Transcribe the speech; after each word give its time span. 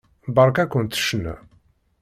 Beṛka-kent 0.35 0.99
ccna. 0.99 1.35